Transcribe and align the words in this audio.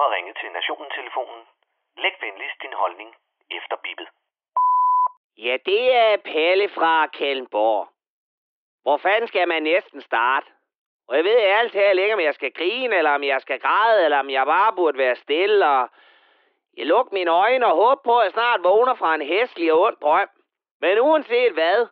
har 0.00 0.14
ringet 0.16 0.36
til 0.40 0.50
Nationen-telefonen. 0.52 1.42
Læg 1.96 2.14
venligst 2.20 2.62
din 2.62 2.72
holdning 2.72 3.14
efter 3.50 3.76
bippet. 3.84 4.08
Ja, 5.38 5.56
det 5.66 5.94
er 5.94 6.16
Pelle 6.16 6.68
fra 6.68 7.06
Kalmborg. 7.06 7.88
Hvor 8.82 8.96
fanden 8.96 9.28
skal 9.28 9.48
man 9.48 9.62
næsten 9.62 10.00
starte? 10.00 10.46
Og 11.08 11.16
jeg 11.16 11.24
ved 11.24 11.38
ærligt 11.40 11.72
talt 11.72 12.00
ikke, 12.00 12.14
om 12.14 12.20
jeg 12.20 12.34
skal 12.34 12.52
grine, 12.52 12.96
eller 12.96 13.10
om 13.10 13.24
jeg 13.24 13.40
skal 13.40 13.60
græde, 13.60 14.04
eller 14.04 14.18
om 14.18 14.30
jeg 14.30 14.46
bare 14.46 14.72
burde 14.72 14.98
være 14.98 15.16
stille, 15.16 15.68
og 15.68 15.88
jeg 16.76 16.86
lukker 16.86 17.12
mine 17.12 17.30
øjne 17.30 17.66
og 17.66 17.76
håber 17.76 18.02
på, 18.04 18.18
at 18.18 18.24
jeg 18.24 18.32
snart 18.32 18.64
vågner 18.64 18.94
fra 18.94 19.14
en 19.14 19.22
hæslig 19.22 19.72
og 19.72 19.80
ond 19.80 19.96
drøm. 19.96 20.28
Men 20.80 21.00
uanset 21.00 21.52
hvad, 21.52 21.86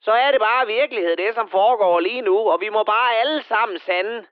så 0.00 0.12
er 0.12 0.30
det 0.30 0.40
bare 0.40 0.66
virkelighed, 0.66 1.16
det 1.16 1.34
som 1.34 1.48
foregår 1.48 2.00
lige 2.00 2.22
nu, 2.22 2.50
og 2.50 2.60
vi 2.60 2.68
må 2.68 2.84
bare 2.84 3.16
alle 3.16 3.42
sammen 3.42 3.78
sande, 3.78 4.26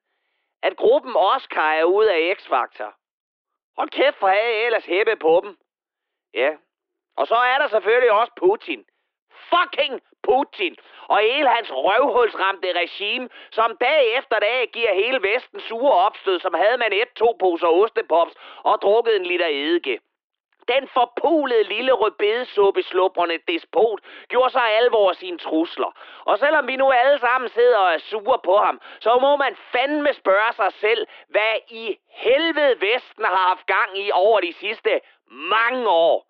at 0.63 0.77
gruppen 0.77 1.17
Oscar 1.17 1.73
er 1.73 1.85
ude 1.85 2.13
af 2.13 2.35
X-Factor. 2.37 3.00
Hold 3.81 3.91
kæft 3.91 4.19
for 4.19 4.29
havde 4.29 4.55
jeg 4.57 4.65
ellers 4.67 4.85
hæppe 4.85 5.17
på 5.17 5.41
dem. 5.45 5.57
Ja, 6.35 6.51
og 7.17 7.27
så 7.27 7.35
er 7.35 7.59
der 7.59 7.69
selvfølgelig 7.69 8.13
også 8.13 8.33
Putin. 8.37 8.85
Fucking 9.51 10.01
Putin. 10.23 10.77
Og 11.13 11.19
hele 11.19 11.49
hans 11.49 11.71
røvhulsramte 11.73 12.69
regime, 12.83 13.29
som 13.51 13.77
dag 13.81 14.19
efter 14.19 14.39
dag 14.39 14.71
giver 14.73 14.95
hele 14.95 15.23
Vesten 15.23 15.61
sure 15.61 15.93
opstød, 15.93 16.41
som 16.41 16.55
havde 16.55 16.79
man 16.79 16.93
et, 16.93 17.11
to 17.17 17.37
poser 17.41 17.67
ostepops 17.67 18.35
og 18.63 18.79
drukket 18.83 19.17
en 19.17 19.27
liter 19.27 19.47
eddike. 19.51 20.01
Den 20.69 20.89
forpulede 20.89 21.63
lille 21.63 21.93
rødbedesuppe 21.93 22.83
slubrende 22.83 23.39
despot 23.49 24.01
gjorde 24.29 24.51
sig 24.51 24.63
alvor 24.63 25.11
af 25.11 25.17
sine 25.17 25.39
trusler. 25.39 25.93
Og 26.25 26.39
selvom 26.39 26.67
vi 26.67 26.77
nu 26.77 26.91
alle 26.91 27.19
sammen 27.19 27.51
sidder 27.51 27.79
og 27.79 27.93
er 27.95 27.99
sure 27.99 28.39
på 28.45 28.57
ham, 28.57 28.81
så 29.01 29.19
må 29.21 29.37
man 29.37 29.57
fandme 29.73 30.15
spørge 30.15 30.53
sig 30.53 30.73
selv, 30.73 31.07
hvad 31.29 31.55
i 31.69 31.97
helvede 32.09 32.81
Vesten 32.81 33.25
har 33.25 33.49
haft 33.49 33.67
gang 33.67 33.99
i 33.99 34.11
over 34.11 34.41
de 34.41 34.53
sidste 34.53 35.01
mange 35.27 35.89
år. 35.89 36.27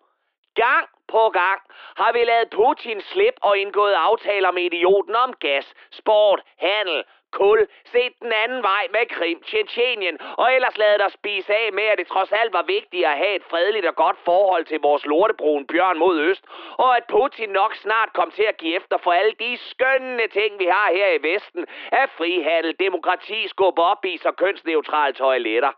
Gang 0.55 0.87
på 1.07 1.29
gang 1.29 1.61
har 1.97 2.11
vi 2.13 2.23
lavet 2.23 2.49
Putin 2.49 3.01
slip 3.01 3.35
og 3.41 3.57
indgået 3.57 3.93
aftaler 3.93 4.51
med 4.51 4.63
idioten 4.63 5.15
om 5.15 5.33
gas, 5.33 5.73
sport, 5.91 6.41
handel, 6.57 7.03
kul, 7.31 7.67
Se 7.91 8.09
den 8.21 8.31
anden 8.43 8.63
vej 8.63 8.83
med 8.91 9.05
Krim, 9.15 9.41
Tjetjenien, 9.41 10.17
og 10.37 10.53
ellers 10.55 10.77
lad 10.77 10.97
dig 10.97 11.11
spise 11.11 11.53
af 11.53 11.73
med, 11.73 11.83
at 11.83 11.97
det 11.97 12.07
trods 12.07 12.31
alt 12.31 12.53
var 12.53 12.63
vigtigt 12.63 13.05
at 13.05 13.17
have 13.17 13.35
et 13.35 13.43
fredeligt 13.43 13.85
og 13.85 13.95
godt 13.95 14.17
forhold 14.25 14.65
til 14.65 14.79
vores 14.79 15.05
lortebrun 15.05 15.67
bjørn 15.67 15.99
mod 15.99 16.19
øst, 16.19 16.43
og 16.77 16.97
at 16.97 17.03
Putin 17.09 17.49
nok 17.49 17.75
snart 17.75 18.13
kom 18.13 18.31
til 18.31 18.43
at 18.43 18.57
give 18.57 18.75
efter 18.75 18.97
for 18.97 19.11
alle 19.11 19.33
de 19.39 19.57
skønne 19.57 20.27
ting, 20.27 20.59
vi 20.59 20.65
har 20.65 20.87
her 20.93 21.09
i 21.17 21.23
Vesten, 21.23 21.65
af 21.91 22.09
frihandel, 22.17 22.75
demokrati, 22.79 23.47
skub 23.47 23.79
op 23.79 24.05
i 24.05 24.19
og 24.25 24.35
kønsneutrale 24.35 25.13
toiletter. 25.13 25.71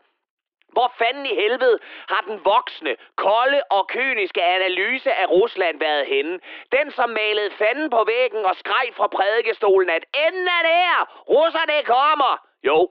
Hvor 0.76 0.94
fanden 0.98 1.26
i 1.26 1.36
helvede 1.36 1.80
har 2.10 2.22
den 2.28 2.38
voksne, 2.46 2.96
kolde 3.16 3.62
og 3.70 3.88
kyniske 3.88 4.44
analyse 4.44 5.14
af 5.14 5.30
Rusland 5.30 5.80
været 5.80 6.06
henne? 6.06 6.40
Den, 6.72 6.92
som 6.92 7.10
malede 7.10 7.52
fanden 7.52 7.90
på 7.90 8.04
væggen 8.08 8.46
og 8.46 8.56
skreg 8.56 8.88
fra 8.98 9.08
prædikestolen, 9.08 9.90
at 9.90 10.06
enden 10.28 10.48
er 10.48 10.64
der! 10.72 10.96
Russerne 11.30 11.84
kommer! 11.86 12.34
Jo, 12.64 12.90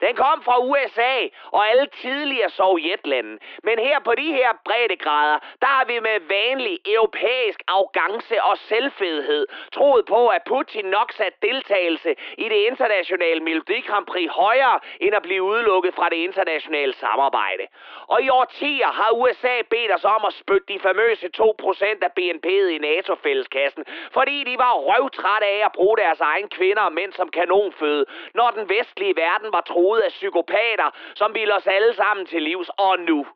den 0.00 0.14
kom 0.16 0.42
fra 0.42 0.56
USA 0.58 1.14
og 1.52 1.68
alle 1.70 1.86
tidligere 1.86 2.50
Sovjetlande. 2.50 3.38
Men 3.62 3.78
her 3.78 3.98
på 4.00 4.14
de 4.14 4.28
her 4.38 4.50
breddegrader, 4.64 5.38
der 5.62 5.66
har 5.66 5.84
vi 5.84 5.98
med 5.98 6.18
vanlig 6.28 6.78
europæisk 6.86 7.62
arrogance 7.68 8.42
og 8.42 8.58
selvfedhed 8.58 9.46
troet 9.72 10.04
på, 10.06 10.28
at 10.28 10.42
Putin 10.46 10.84
nok 10.84 11.12
satte 11.12 11.38
deltagelse 11.42 12.14
i 12.38 12.46
det 12.52 12.60
internationale 12.70 13.40
Melodi 13.40 13.80
Grand 13.80 14.06
Prix 14.06 14.30
højere, 14.30 14.80
end 15.00 15.14
at 15.14 15.22
blive 15.22 15.42
udelukket 15.42 15.94
fra 15.94 16.08
det 16.08 16.16
internationale 16.16 16.94
samarbejde. 16.94 17.64
Og 18.06 18.22
i 18.22 18.28
årtier 18.28 18.86
har 18.86 19.10
USA 19.10 19.54
bedt 19.70 19.94
os 19.94 20.04
om 20.04 20.24
at 20.24 20.32
spytte 20.32 20.66
de 20.72 20.78
famøse 20.78 21.26
2% 21.38 21.84
af 22.06 22.10
BNP'et 22.18 22.68
i 22.76 22.78
NATO-fælleskassen, 22.78 23.84
fordi 24.12 24.44
de 24.44 24.58
var 24.58 24.72
røvtrætte 24.72 25.46
af 25.46 25.60
at 25.64 25.72
bruge 25.72 25.96
deres 25.96 26.20
egne 26.20 26.48
kvinder 26.48 26.82
og 26.82 26.92
mænd 26.92 27.12
som 27.12 27.28
kanonføde, 27.28 28.04
når 28.34 28.50
den 28.50 28.68
vestlige 28.68 29.16
verden 29.16 29.52
var 29.52 29.60
troet 29.60 29.83
af 29.92 30.10
psykopater, 30.10 30.90
som 31.14 31.34
ville 31.34 31.54
os 31.54 31.66
alle 31.66 31.94
sammen 31.94 32.26
til 32.26 32.42
livs. 32.42 32.68
Og 32.68 32.98
nu, 32.98 33.26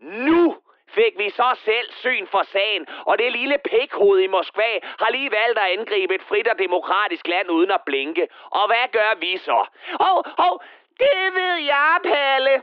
nu 0.00 0.56
fik 0.88 1.18
vi 1.18 1.30
så 1.30 1.48
selv 1.64 1.92
syn 1.92 2.26
for 2.26 2.42
sagen, 2.42 2.86
og 3.06 3.18
det 3.18 3.32
lille 3.32 3.58
pikhoved 3.64 4.20
i 4.20 4.26
Moskva 4.26 4.78
har 4.82 5.10
lige 5.10 5.30
valgt 5.30 5.58
at 5.58 5.78
angribe 5.78 6.14
et 6.14 6.22
frit 6.22 6.48
og 6.48 6.58
demokratisk 6.58 7.28
land 7.28 7.50
uden 7.50 7.70
at 7.70 7.80
blinke. 7.86 8.28
Og 8.50 8.66
hvad 8.66 8.88
gør 8.92 9.14
vi 9.20 9.36
så? 9.36 9.66
Hov, 10.00 10.24
hov, 10.38 10.62
det 10.98 11.34
ved 11.34 11.56
jeg, 11.56 11.98
Palle. 12.02 12.62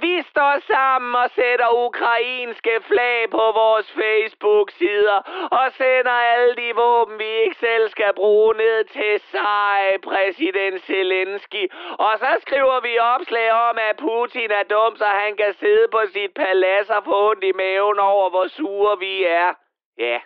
Vi 0.00 0.22
står 0.22 0.54
sammen 0.72 1.14
og 1.14 1.30
sætter 1.30 1.84
ukrainske 1.86 2.80
flag 2.80 3.30
på 3.30 3.44
vores 3.60 3.92
Facebook-sider 3.92 5.18
og 5.50 5.72
sender 5.72 6.18
alle 6.32 6.54
de 6.56 6.74
våben, 6.74 7.18
vi 7.18 7.30
ikke 7.44 7.56
selv 7.56 7.88
skal 7.88 8.12
bruge 8.14 8.54
ned 8.54 8.84
til 8.84 9.20
sej, 9.20 9.98
præsident 10.04 10.82
Zelensky. 10.82 11.70
Og 11.98 12.18
så 12.18 12.36
skriver 12.40 12.80
vi 12.80 12.98
opslag 12.98 13.52
om, 13.52 13.78
at 13.78 13.96
Putin 13.96 14.50
er 14.50 14.62
dum, 14.62 14.96
så 14.96 15.04
han 15.04 15.36
kan 15.36 15.54
sidde 15.54 15.88
på 15.88 16.00
sit 16.12 16.34
palads 16.34 16.90
og 16.90 17.04
få 17.04 17.30
ondt 17.30 17.44
i 17.44 17.52
maven 17.52 17.98
over, 17.98 18.30
hvor 18.30 18.46
sure 18.48 18.98
vi 18.98 19.24
er. 19.24 19.54
Ja, 19.98 20.18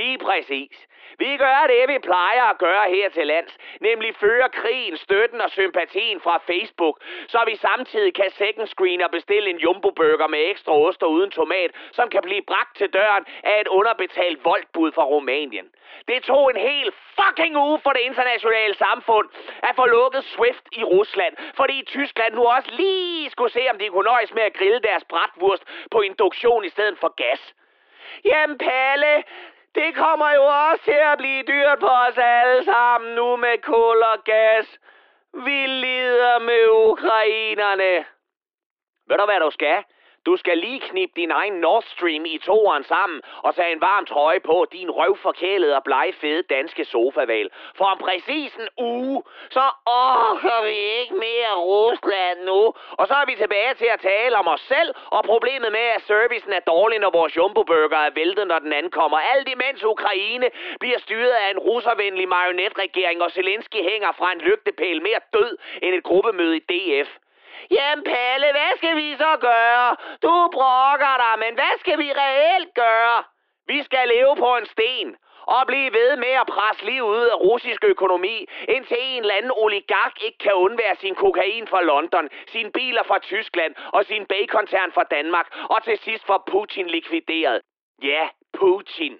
lige 0.00 0.18
præcis. 0.18 0.76
Vi 1.18 1.36
gør 1.36 1.60
det, 1.72 1.82
vi 1.94 1.98
plejer 1.98 2.44
at 2.52 2.58
gøre 2.58 2.86
her 2.94 3.08
til 3.08 3.26
lands, 3.26 3.58
nemlig 3.80 4.10
føre 4.16 4.48
krigen, 4.48 4.96
støtten 4.96 5.40
og 5.40 5.50
sympatien 5.50 6.20
fra 6.20 6.36
Facebook, 6.46 6.96
så 7.28 7.40
vi 7.46 7.54
samtidig 7.56 8.14
kan 8.14 8.30
second 8.30 8.66
screen 8.66 9.00
og 9.02 9.10
bestille 9.10 9.50
en 9.50 9.56
jumbo 9.56 9.90
burger 9.90 10.26
med 10.26 10.50
ekstra 10.50 10.72
ost 10.72 11.02
og 11.02 11.10
uden 11.10 11.30
tomat, 11.30 11.70
som 11.92 12.08
kan 12.08 12.22
blive 12.22 12.42
bragt 12.42 12.76
til 12.76 12.88
døren 12.92 13.24
af 13.42 13.60
et 13.60 13.68
underbetalt 13.68 14.44
voldbud 14.44 14.92
fra 14.92 15.04
Rumænien. 15.04 15.66
Det 16.08 16.22
tog 16.22 16.50
en 16.50 16.60
hel 16.68 16.92
fucking 17.18 17.56
uge 17.56 17.78
for 17.82 17.90
det 17.90 18.00
internationale 18.00 18.74
samfund 18.74 19.28
at 19.62 19.76
få 19.76 19.86
lukket 19.86 20.24
Swift 20.24 20.66
i 20.72 20.84
Rusland, 20.84 21.36
fordi 21.54 21.82
Tyskland 21.86 22.34
nu 22.34 22.42
også 22.44 22.70
lige 22.70 23.30
skulle 23.30 23.52
se, 23.52 23.62
om 23.70 23.78
de 23.78 23.88
kunne 23.88 24.10
nøjes 24.12 24.34
med 24.34 24.42
at 24.42 24.54
grille 24.54 24.80
deres 24.80 25.04
bratwurst 25.04 25.64
på 25.90 26.00
induktion 26.00 26.64
i 26.64 26.68
stedet 26.68 26.98
for 26.98 27.08
gas. 27.08 27.54
Jamen 28.24 28.58
Palle, 28.58 29.22
det 29.76 29.94
kommer 29.94 30.30
jo 30.38 30.44
også 30.44 30.84
til 30.84 31.00
at 31.12 31.18
blive 31.18 31.42
dyrt 31.42 31.78
for 31.80 31.96
os 32.08 32.18
alle 32.18 32.64
sammen 32.64 33.14
nu 33.14 33.36
med 33.36 33.58
kul 33.62 33.98
og 34.12 34.18
gas. 34.24 34.66
Vi 35.46 35.66
lider 35.66 36.38
med 36.38 36.62
ukrainerne. 36.92 37.92
Ved 39.08 39.16
du, 39.18 39.24
hvad 39.24 39.40
du 39.40 39.50
skal? 39.50 39.84
Du 40.26 40.36
skal 40.36 40.58
lige 40.58 40.80
knippe 40.80 41.20
din 41.20 41.30
egen 41.30 41.52
Nord 41.52 41.82
Stream 41.82 42.24
i 42.24 42.38
toeren 42.38 42.84
sammen 42.84 43.22
og 43.42 43.54
tage 43.54 43.72
en 43.72 43.80
varm 43.80 44.06
trøje 44.06 44.40
på 44.40 44.66
din 44.72 44.90
røvforkælede 44.90 45.76
og 45.76 45.84
blegfede 45.84 46.42
danske 46.42 46.84
sofaval. 46.84 47.50
For 47.78 47.84
om 47.84 47.98
præcis 47.98 48.54
en 48.54 48.68
uge, 48.78 49.22
så 49.50 49.64
orker 49.86 50.64
vi 50.64 50.76
ikke 51.00 51.14
mere 51.14 51.54
Rusland 51.54 52.38
nu. 52.44 52.60
Og 53.00 53.06
så 53.06 53.14
er 53.14 53.26
vi 53.26 53.34
tilbage 53.34 53.74
til 53.74 53.88
at 53.94 54.00
tale 54.00 54.36
om 54.36 54.48
os 54.48 54.60
selv 54.60 54.94
og 55.06 55.24
problemet 55.24 55.72
med, 55.72 55.86
at 55.96 56.02
servicen 56.02 56.52
er 56.52 56.60
dårlig, 56.60 56.98
når 56.98 57.10
vores 57.10 57.36
jumbo-burger 57.36 57.98
er 57.98 58.10
væltet, 58.10 58.46
når 58.46 58.58
den 58.58 58.72
ankommer. 58.72 59.18
Alt 59.18 59.48
imens 59.48 59.84
Ukraine 59.84 60.48
bliver 60.80 60.98
styret 60.98 61.34
af 61.42 61.50
en 61.50 61.58
russervenlig 61.58 62.28
marionetregering, 62.28 63.22
og 63.22 63.30
Zelensky 63.30 63.80
hænger 63.90 64.12
fra 64.12 64.32
en 64.32 64.40
lygtepæl 64.40 65.02
mere 65.02 65.20
død 65.32 65.58
end 65.82 65.94
et 65.94 66.02
gruppemøde 66.02 66.56
i 66.56 66.64
DF. 66.70 67.10
Jamen 67.70 68.04
Palle, 68.04 68.48
hvad 68.56 68.72
skal 68.76 68.96
vi 68.96 69.16
så 69.16 69.36
gøre? 69.40 69.96
Du 70.22 70.48
brokker 70.52 71.14
dig, 71.24 71.34
men 71.44 71.54
hvad 71.54 71.74
skal 71.80 71.98
vi 71.98 72.12
reelt 72.12 72.74
gøre? 72.74 73.24
Vi 73.66 73.82
skal 73.82 74.08
leve 74.08 74.36
på 74.36 74.56
en 74.56 74.66
sten 74.66 75.16
og 75.46 75.66
blive 75.66 75.92
ved 75.92 76.16
med 76.16 76.34
at 76.42 76.46
presse 76.46 76.84
liv 76.84 77.02
ud 77.02 77.26
af 77.34 77.40
russisk 77.40 77.84
økonomi, 77.84 78.46
indtil 78.68 78.96
en 79.00 79.22
eller 79.22 79.34
anden 79.34 79.52
oligark 79.56 80.24
ikke 80.24 80.38
kan 80.38 80.54
undvære 80.54 80.96
sin 80.96 81.14
kokain 81.14 81.66
fra 81.66 81.82
London, 81.82 82.28
sine 82.48 82.70
biler 82.72 83.02
fra 83.02 83.18
Tyskland 83.18 83.74
og 83.92 84.04
sin 84.04 84.26
bagkoncern 84.26 84.92
fra 84.92 85.04
Danmark, 85.10 85.46
og 85.70 85.84
til 85.84 85.98
sidst 85.98 86.26
får 86.26 86.44
Putin 86.50 86.86
likvideret. 86.86 87.60
Ja, 88.02 88.28
Putin. 88.58 89.18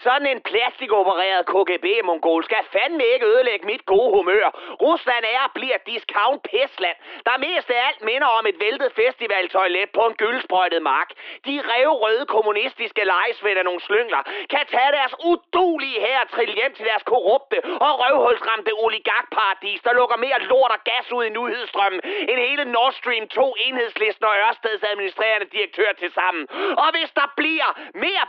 Sådan 0.00 0.26
en 0.26 0.40
plastikopereret 0.40 1.46
KGB-mongol 1.52 2.44
skal 2.44 2.62
fandme 2.72 3.04
ikke 3.14 3.26
ødelægge 3.26 3.66
mit 3.66 3.86
gode 3.86 4.10
humør. 4.16 4.46
Rusland 4.86 5.24
er 5.34 5.42
og 5.46 5.52
bliver 5.58 5.78
discount 5.86 6.42
pisland, 6.50 6.96
der 7.26 7.42
mest 7.46 7.70
af 7.70 7.80
alt 7.88 8.02
minder 8.10 8.28
om 8.38 8.46
et 8.46 8.58
væltet 8.64 8.90
festivaltoilet 9.00 9.90
på 9.96 10.02
en 10.08 10.14
gyldsprøjtet 10.22 10.82
mark. 10.82 11.08
De 11.46 11.54
revrøde 11.72 12.26
kommunistiske 12.26 13.02
lejesvend 13.04 13.58
af 13.58 13.64
nogle 13.64 13.80
slyngler 13.88 14.22
kan 14.52 14.64
tage 14.74 14.92
deres 14.98 15.14
udulige 15.30 16.00
her 16.06 16.18
og 16.24 16.28
trille 16.34 16.54
hjem 16.54 16.72
til 16.74 16.86
deres 16.90 17.02
korrupte 17.12 17.58
og 17.86 17.92
røvhulsramte 18.00 18.72
oligarkparadis, 18.84 19.80
der 19.86 19.92
lukker 19.92 20.16
mere 20.16 20.38
lort 20.50 20.72
og 20.76 20.80
gas 20.90 21.12
ud 21.16 21.24
i 21.24 21.30
nyhedsstrømmen 21.38 22.00
end 22.30 22.38
hele 22.48 22.64
Nord 22.64 22.92
Stream 22.92 23.28
2 23.28 23.54
enhedslisten 23.66 24.24
og 24.30 24.34
Ørsteds 24.46 24.82
administrerende 24.90 25.46
direktør 25.54 25.90
til 26.00 26.10
sammen. 26.18 26.44
Og 26.82 26.88
hvis 26.94 27.10
der 27.20 27.28
bliver 27.36 27.68
mere 28.04 28.24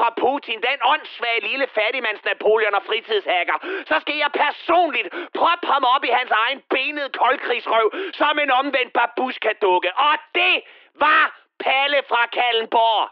fra 0.00 0.10
Putin, 0.22 0.58
den 0.68 0.78
åndssvage 0.92 1.40
lille 1.50 1.66
fattigmands 1.76 2.24
Napoleon 2.24 2.74
og 2.78 2.84
fritidshacker, 2.88 3.56
så 3.90 3.96
skal 4.02 4.16
jeg 4.22 4.30
personligt 4.44 5.08
proppe 5.38 5.66
ham 5.72 5.84
op 5.94 6.04
i 6.04 6.12
hans 6.18 6.32
egen 6.44 6.60
benede 6.74 7.10
koldkrigsrøv 7.22 7.86
som 8.20 8.34
en 8.44 8.50
omvendt 8.60 8.92
babuskadukke. 8.98 9.90
Og 10.08 10.14
det 10.38 10.54
var 11.04 11.22
Palle 11.64 12.00
fra 12.10 12.22
Kallenborg. 12.36 13.04